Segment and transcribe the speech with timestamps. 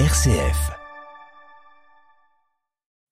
[0.00, 0.72] RCF.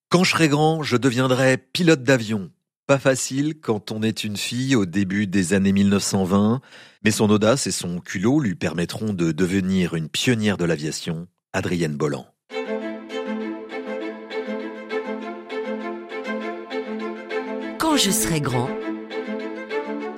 [0.09, 2.51] Quand je serai grand, je deviendrai pilote d'avion.
[2.87, 6.59] Pas facile quand on est une fille au début des années 1920,
[7.05, 11.95] mais son audace et son culot lui permettront de devenir une pionnière de l'aviation, Adrienne
[11.95, 12.27] Bolland.
[17.79, 18.69] Quand je serai grand,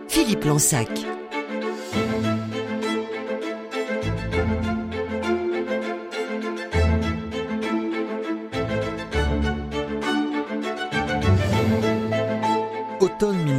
[0.08, 0.90] Philippe Lansac.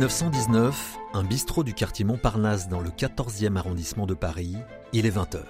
[0.07, 4.55] 1919, un bistrot du quartier Montparnasse dans le 14e arrondissement de Paris,
[4.93, 5.41] il est 20h.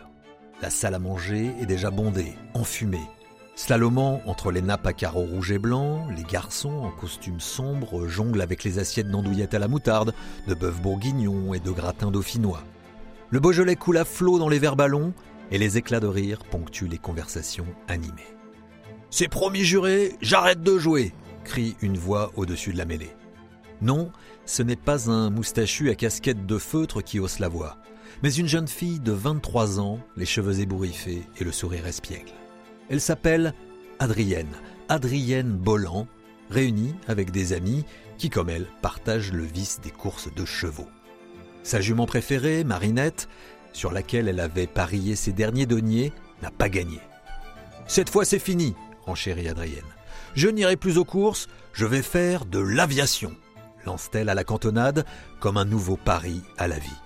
[0.63, 3.07] La salle à manger est déjà bondée, enfumée.
[3.55, 8.41] Slalomant entre les nappes à carreaux rouges et blancs, les garçons en costume sombre jonglent
[8.41, 10.15] avec les assiettes d'andouillettes à la moutarde,
[10.47, 12.63] de bœuf bourguignon et de gratin dauphinois.
[13.29, 15.13] Le Beaujolais coule à flot dans les verres ballons
[15.51, 18.35] et les éclats de rire ponctuent les conversations animées.
[19.11, 21.13] C'est promis juré, j'arrête de jouer
[21.45, 23.15] crie une voix au-dessus de la mêlée.
[23.83, 24.11] Non,
[24.47, 27.77] ce n'est pas un moustachu à casquette de feutre qui hausse la voix,
[28.23, 32.33] mais une jeune fille de 23 ans, les cheveux ébouriffés et le sourire espiègle.
[32.89, 33.53] Elle s'appelle
[33.99, 34.55] Adrienne,
[34.89, 36.07] Adrienne Bolland,
[36.49, 37.85] réunie avec des amis
[38.19, 40.89] qui, comme elle, partagent le vice des courses de chevaux.
[41.65, 43.29] Sa jument préférée, Marinette,
[43.73, 47.01] sur laquelle elle avait parié ses derniers deniers, n'a pas gagné.
[47.89, 49.83] Cette fois c'est fini, renchérit Adrienne.
[50.35, 53.35] Je n'irai plus aux courses, je vais faire de l'aviation
[53.87, 55.05] lance-t-elle à la cantonade
[55.41, 57.01] comme un nouveau pari à la vie.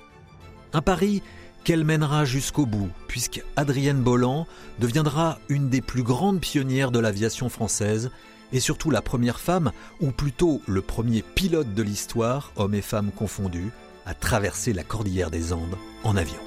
[0.72, 1.22] Un pari
[1.64, 4.46] qu'elle mènera jusqu'au bout, puisque Adrienne Bolland
[4.78, 8.10] deviendra une des plus grandes pionnières de l'aviation française
[8.52, 13.12] et surtout la première femme, ou plutôt le premier pilote de l'histoire, hommes et femmes
[13.12, 13.70] confondus,
[14.06, 16.40] à traverser la cordillère des Andes en avion.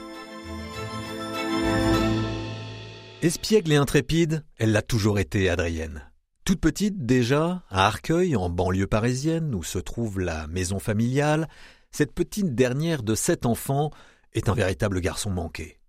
[3.22, 6.04] Espiègle et intrépide, elle l'a toujours été, Adrienne.
[6.46, 11.48] Toute petite déjà, à Arcueil, en banlieue parisienne, où se trouve la maison familiale,
[11.92, 13.92] cette petite dernière de sept enfants
[14.34, 15.80] est un véritable garçon manqué.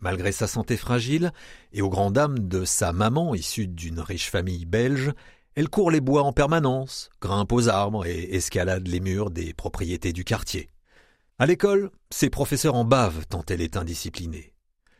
[0.00, 1.32] Malgré sa santé fragile,
[1.72, 5.14] et aux grandes dames de sa maman issue d'une riche famille belge,
[5.54, 10.12] elle court les bois en permanence, grimpe aux arbres et escalade les murs des propriétés
[10.12, 10.68] du quartier.
[11.38, 14.52] À l'école, ses professeurs en bavent tant elle est indisciplinée.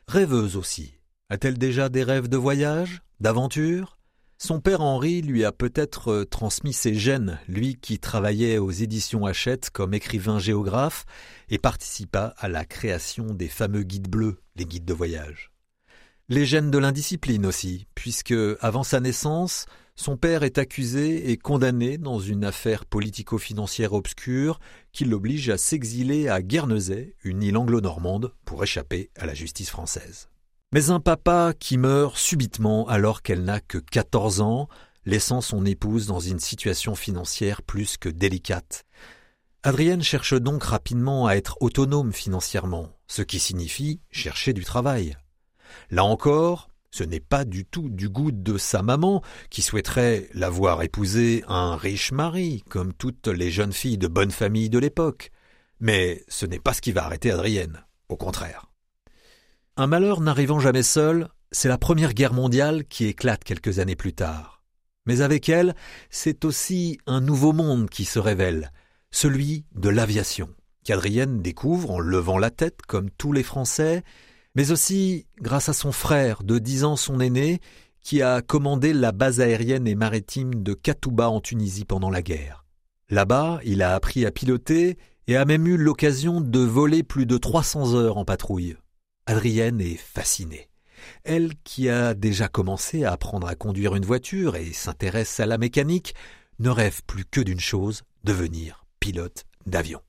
[0.08, 0.94] Rêveuse aussi.
[1.28, 3.95] A-t-elle déjà des rêves de voyage, d'aventure?
[4.38, 9.24] Son père Henri lui a peut-être euh, transmis ses gènes, lui qui travaillait aux éditions
[9.24, 11.06] Hachette comme écrivain géographe
[11.48, 15.52] et participa à la création des fameux guides bleus, les guides de voyage.
[16.28, 21.96] Les gènes de l'indiscipline aussi, puisque, avant sa naissance, son père est accusé et condamné
[21.96, 24.60] dans une affaire politico-financière obscure
[24.92, 30.28] qui l'oblige à s'exiler à Guernesey, une île anglo-normande, pour échapper à la justice française.
[30.72, 34.68] Mais un papa qui meurt subitement alors qu'elle n'a que 14 ans,
[35.04, 38.84] laissant son épouse dans une situation financière plus que délicate.
[39.62, 45.16] Adrienne cherche donc rapidement à être autonome financièrement, ce qui signifie chercher du travail.
[45.90, 50.50] Là encore, ce n'est pas du tout du goût de sa maman, qui souhaiterait la
[50.50, 55.30] voir épouser un riche mari, comme toutes les jeunes filles de bonne famille de l'époque.
[55.78, 58.66] Mais ce n'est pas ce qui va arrêter Adrienne, au contraire.
[59.78, 64.14] Un malheur n'arrivant jamais seul, c'est la Première Guerre mondiale qui éclate quelques années plus
[64.14, 64.62] tard.
[65.04, 65.74] Mais avec elle,
[66.08, 68.72] c'est aussi un nouveau monde qui se révèle,
[69.10, 70.48] celui de l'aviation,
[70.82, 74.02] qu'Adrienne découvre en levant la tête comme tous les Français,
[74.54, 77.60] mais aussi grâce à son frère, de dix ans son aîné,
[78.00, 82.64] qui a commandé la base aérienne et maritime de Katouba en Tunisie pendant la guerre.
[83.10, 87.36] Là-bas, il a appris à piloter et a même eu l'occasion de voler plus de
[87.36, 88.76] 300 heures en patrouille.
[89.28, 90.68] Adrienne est fascinée.
[91.24, 95.58] Elle qui a déjà commencé à apprendre à conduire une voiture et s'intéresse à la
[95.58, 96.14] mécanique,
[96.60, 100.00] ne rêve plus que d'une chose, devenir pilote d'avion.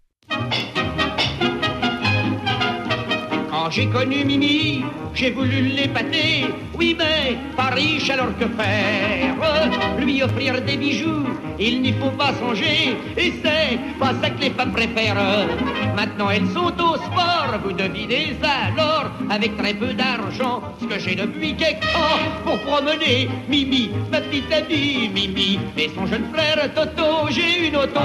[3.50, 4.84] Quand j'ai connu Mimi,
[5.14, 6.46] j'ai voulu l'épater.
[6.76, 9.98] Oui, mais pas riche, alors que faire?
[9.98, 11.26] Lui offrir des bijoux,
[11.60, 12.96] il n'y faut pas songer.
[13.18, 15.48] Et c'est pas ça que les femmes préfèrent.
[15.96, 17.60] Maintenant, elles sont au sport.
[17.64, 18.97] Vous devinez alors,
[19.30, 24.52] avec très peu d'argent, ce que j'ai depuis quelque temps pour promener Mimi, ma petite
[24.52, 27.28] amie Mimi, et son jeune frère Toto.
[27.30, 28.00] J'ai une auto.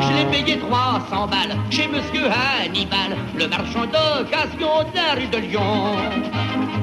[0.00, 5.38] Je l'ai payé 300 balles chez Monsieur Hannibal, le marchand d'occasion de la rue de
[5.38, 5.96] Lyon.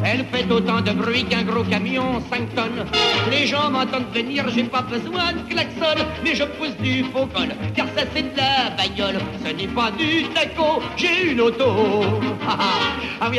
[0.06, 2.86] Elle fait autant de bruit qu'un gros camion, 5 tonnes.
[3.32, 7.50] Les gens m'entendent venir, j'ai pas besoin de klaxon, mais je pousse du faux col,
[7.74, 9.20] car ça c'est de la bagnole.
[9.46, 11.64] Ce n'est pas du taco, j'ai une auto.
[12.46, 12.66] Ah, ah.
[13.22, 13.30] ah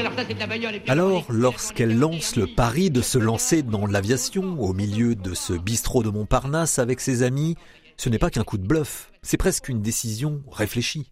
[0.86, 6.02] alors lorsqu'elle lance le pari de se lancer dans l'aviation au milieu de ce bistrot
[6.02, 7.56] de Montparnasse avec ses amis,
[7.96, 11.10] ce n'est pas qu'un coup de bluff, c'est presque une décision réfléchie.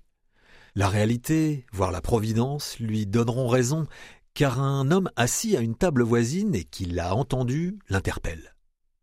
[0.74, 3.86] La réalité, voire la providence, lui donneront raison,
[4.34, 8.54] car un homme assis à une table voisine et qui l'a entendu l'interpelle.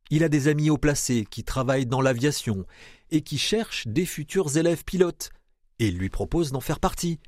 [0.09, 2.65] Il a des amis haut placés qui travaillent dans l'aviation
[3.11, 5.29] et qui cherchent des futurs élèves pilotes,
[5.77, 7.19] et il lui propose d'en faire partie.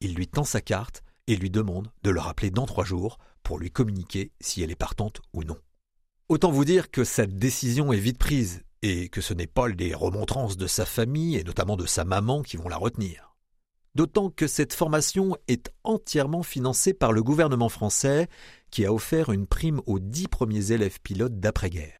[0.00, 3.58] Il lui tend sa carte et lui demande de le rappeler dans trois jours pour
[3.58, 5.58] lui communiquer si elle est partante ou non.
[6.28, 9.94] Autant vous dire que cette décision est vite prise et que ce n'est pas les
[9.94, 13.30] remontrances de sa famille et notamment de sa maman qui vont la retenir
[13.94, 18.28] d'autant que cette formation est entièrement financée par le gouvernement français
[18.70, 21.96] qui a offert une prime aux dix premiers élèves pilotes d'après-guerre.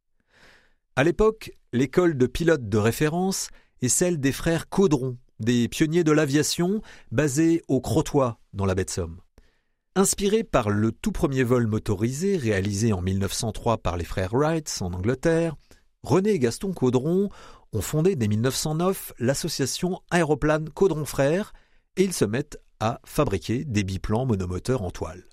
[0.97, 3.49] À l'époque, l'école de pilotes de référence
[3.83, 8.85] est celle des frères Caudron, des pionniers de l'aviation basés au Crotoy dans la baie
[8.85, 9.21] de Somme.
[9.97, 14.93] Inspiré par le tout premier vol motorisé réalisé en 1903 par les frères Wright en
[14.93, 15.57] Angleterre,
[16.03, 17.29] René et Gaston Caudron
[17.73, 21.53] ont fondé dès 1909 l'association Aéroplane Caudron Frères
[21.97, 25.25] et ils se mettent à fabriquer des biplans monomoteurs en toile.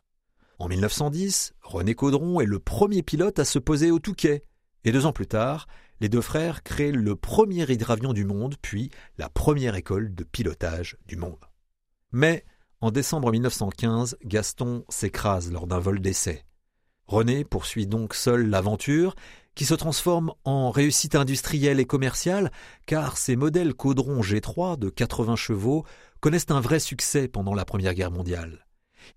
[0.59, 4.43] En 1910, René Caudron est le premier pilote à se poser au Touquet,
[4.83, 5.67] et deux ans plus tard,
[5.99, 10.97] les deux frères créent le premier hydravion du monde, puis la première école de pilotage
[11.07, 11.45] du monde.
[12.11, 12.45] Mais,
[12.81, 16.45] en décembre 1915, Gaston s'écrase lors d'un vol d'essai.
[17.07, 19.15] René poursuit donc seul l'aventure,
[19.55, 22.51] qui se transforme en réussite industrielle et commerciale,
[22.85, 25.83] car ses modèles Caudron G3 de 80 chevaux
[26.19, 28.67] connaissent un vrai succès pendant la Première Guerre mondiale.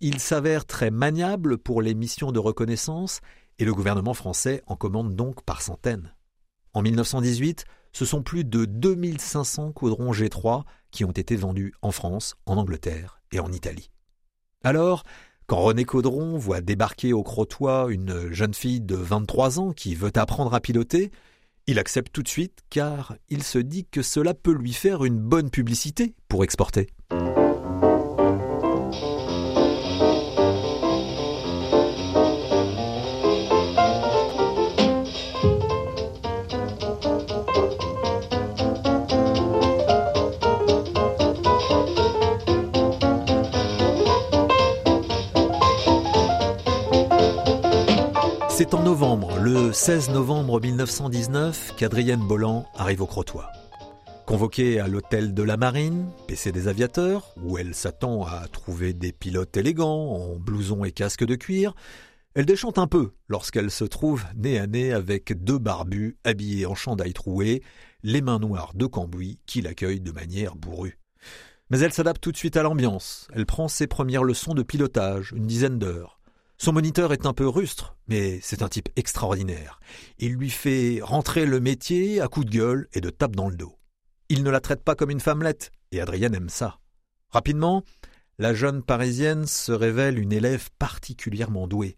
[0.00, 3.20] Ils s'avèrent très maniables pour les missions de reconnaissance
[3.58, 6.14] et le gouvernement français en commande donc par centaines.
[6.74, 12.36] En 1918, ce sont plus de 2500 caudrons G3 qui ont été vendus en France,
[12.46, 13.90] en Angleterre et en Italie.
[14.62, 15.04] Alors,
[15.46, 20.12] quand René Caudron voit débarquer au Crotoy une jeune fille de 23 ans qui veut
[20.14, 21.10] apprendre à piloter,
[21.66, 25.18] il accepte tout de suite car il se dit que cela peut lui faire une
[25.18, 26.88] bonne publicité pour exporter.
[48.70, 53.44] C'est en novembre, le 16 novembre 1919, qu'Adrienne Bolland arrive au Crotoy.
[54.26, 59.10] Convoquée à l'hôtel de la Marine, PC des aviateurs, où elle s'attend à trouver des
[59.10, 61.74] pilotes élégants en blouson et casque de cuir,
[62.34, 66.76] elle déchante un peu lorsqu'elle se trouve nez à nez avec deux barbus habillés en
[66.76, 67.64] chandail troué,
[68.04, 71.00] les mains noires de Cambouis qui l'accueillent de manière bourrue.
[71.70, 73.26] Mais elle s'adapte tout de suite à l'ambiance.
[73.34, 76.19] Elle prend ses premières leçons de pilotage, une dizaine d'heures.
[76.62, 79.80] Son moniteur est un peu rustre, mais c'est un type extraordinaire.
[80.18, 83.56] Il lui fait rentrer le métier à coups de gueule et de tape dans le
[83.56, 83.78] dos.
[84.28, 86.78] Il ne la traite pas comme une femmelette, et Adrienne aime ça.
[87.30, 87.82] Rapidement,
[88.36, 91.96] la jeune Parisienne se révèle une élève particulièrement douée.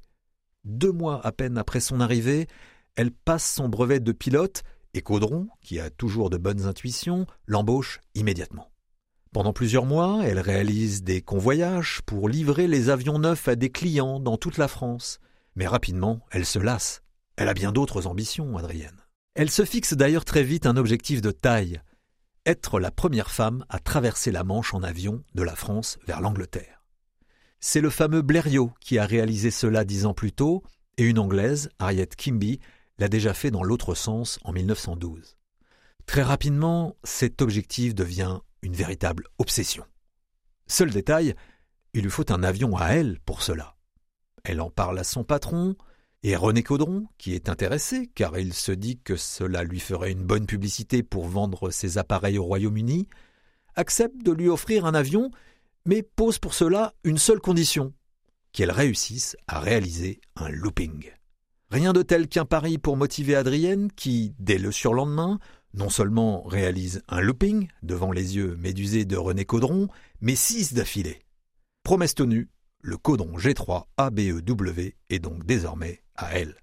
[0.63, 2.47] Deux mois à peine après son arrivée,
[2.95, 4.63] elle passe son brevet de pilote
[4.95, 8.72] et Caudron, qui a toujours de bonnes intuitions, l'embauche immédiatement.
[9.33, 14.21] Pendant plusieurs mois, elle réalise des convoyages pour livrer les avions neufs à des clients
[14.21, 15.21] dans toute la France.
[15.57, 17.03] Mais rapidement, elle se lasse.
[17.37, 19.01] Elle a bien d'autres ambitions, Adrienne.
[19.35, 21.81] Elle se fixe d'ailleurs très vite un objectif de taille
[22.47, 26.83] être la première femme à traverser la Manche en avion de la France vers l'Angleterre.
[27.61, 30.63] C'est le fameux Blériot qui a réalisé cela dix ans plus tôt,
[30.99, 32.59] et une Anglaise, Harriet Kimby,
[32.99, 35.37] l'a déjà fait dans l'autre sens en 1912.
[36.07, 39.85] Très rapidement, cet objectif devient une véritable obsession.
[40.67, 41.35] Seul détail,
[41.95, 43.77] il lui faut un avion à elle pour cela.
[44.45, 45.77] Elle en parle à son patron,
[46.23, 50.25] et René Caudron, qui est intéressé, car il se dit que cela lui ferait une
[50.25, 53.09] bonne publicité pour vendre ses appareils au Royaume-Uni,
[53.75, 55.31] accepte de lui offrir un avion,
[55.85, 57.93] mais pose pour cela une seule condition
[58.53, 61.11] qu'elle réussisse à réaliser un looping.
[61.71, 65.39] Rien de tel qu'un pari pour motiver Adrienne, qui, dès le surlendemain,
[65.75, 69.89] non seulement réalise un looping devant les yeux médusés de René Caudron,
[70.21, 71.23] mais six d'affilée.
[71.83, 72.49] Promesse tenue,
[72.81, 76.57] le Caudron G3 ABEW est donc désormais à elle.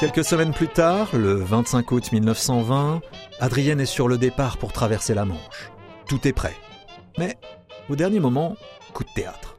[0.00, 3.02] Quelques semaines plus tard, le 25 août 1920,
[3.38, 5.70] Adrienne est sur le départ pour traverser la Manche.
[6.08, 6.56] Tout est prêt.
[7.18, 7.36] Mais,
[7.90, 8.56] au dernier moment,
[8.94, 9.58] coup de théâtre.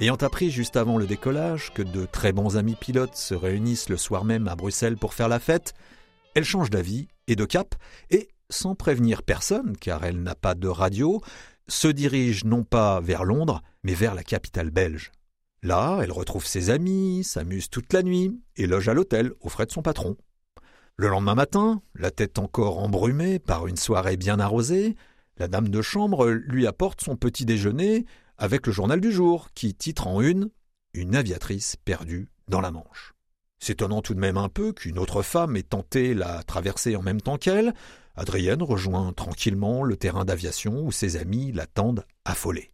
[0.00, 3.96] Ayant appris juste avant le décollage que de très bons amis pilotes se réunissent le
[3.96, 5.74] soir même à Bruxelles pour faire la fête,
[6.34, 7.76] elle change d'avis et de cap
[8.10, 11.20] et, sans prévenir personne, car elle n'a pas de radio,
[11.68, 15.12] se dirige non pas vers Londres, mais vers la capitale belge.
[15.62, 19.66] Là, elle retrouve ses amis, s'amuse toute la nuit et loge à l'hôtel aux frais
[19.66, 20.16] de son patron.
[20.96, 24.96] Le lendemain matin, la tête encore embrumée par une soirée bien arrosée,
[25.36, 28.04] la dame de chambre lui apporte son petit déjeuner
[28.36, 30.50] avec le journal du jour qui titre en une
[30.94, 33.14] Une aviatrice perdue dans la Manche.
[33.60, 37.20] S'étonnant tout de même un peu qu'une autre femme ait tenté la traversée en même
[37.20, 37.74] temps qu'elle,
[38.14, 42.70] Adrienne rejoint tranquillement le terrain d'aviation où ses amis l'attendent affolée.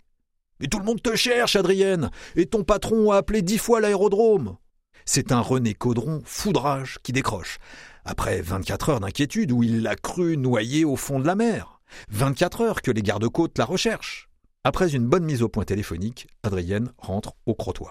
[0.61, 4.57] Mais tout le monde te cherche, Adrienne, et ton patron a appelé dix fois l'aérodrome.
[5.05, 7.59] C'est un René Caudron foudrage qui décroche,
[8.05, 11.81] après 24 heures d'inquiétude où il l'a cru noyé au fond de la mer.
[12.11, 14.29] 24 heures que les gardes-côtes la recherchent.
[14.65, 17.91] Après une bonne mise au point téléphonique, Adrienne rentre au Crotoy.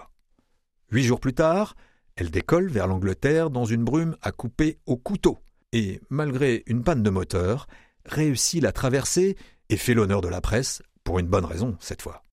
[0.90, 1.74] Huit jours plus tard,
[2.16, 5.38] elle décolle vers l'Angleterre dans une brume à couper au couteau
[5.72, 7.66] et, malgré une panne de moteur,
[8.06, 9.36] réussit la traversée
[9.68, 12.24] et fait l'honneur de la presse, pour une bonne raison cette fois.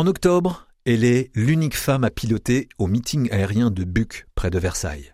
[0.00, 4.58] En octobre, elle est l'unique femme à piloter au meeting aérien de Buc, près de
[4.58, 5.12] Versailles.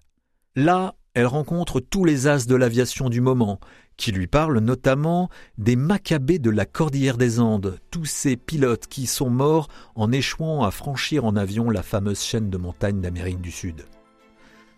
[0.54, 3.58] Là, elle rencontre tous les as de l'aviation du moment,
[3.96, 5.28] qui lui parlent notamment
[5.58, 9.66] des macabées de la Cordillère des Andes, tous ces pilotes qui sont morts
[9.96, 13.86] en échouant à franchir en avion la fameuse chaîne de montagnes d'Amérique du Sud.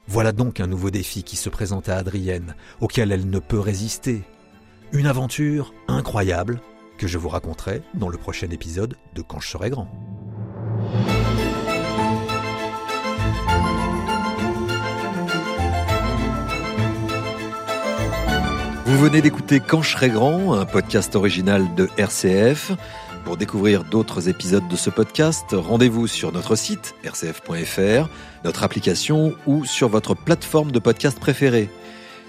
[0.06, 4.22] Voilà donc un nouveau défi qui se présente à Adrienne, auquel elle ne peut résister.
[4.92, 6.62] Une aventure incroyable,
[6.98, 9.88] que je vous raconterai dans le prochain épisode de Quand je serai grand.
[18.84, 22.72] Vous venez d'écouter Quand je serai grand, un podcast original de RCF.
[23.24, 28.08] Pour découvrir d'autres épisodes de ce podcast, rendez-vous sur notre site rcf.fr,
[28.44, 31.68] notre application ou sur votre plateforme de podcast préférée.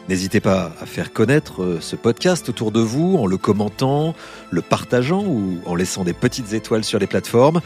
[0.09, 4.15] N'hésitez pas à faire connaître euh, ce podcast autour de vous en le commentant,
[4.49, 7.61] le partageant ou en laissant des petites étoiles sur les plateformes.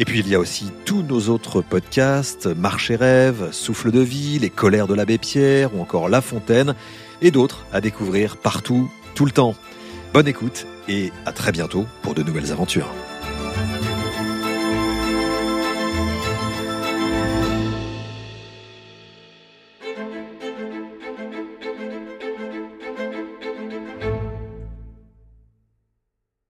[0.00, 4.00] Et puis il y a aussi tous nos autres podcasts, Marche et Rêve, Souffle de
[4.00, 6.74] vie, Les colères de l'abbé Pierre ou encore La Fontaine
[7.22, 9.54] et d'autres à découvrir partout, tout le temps.
[10.12, 12.90] Bonne écoute et à très bientôt pour de nouvelles aventures.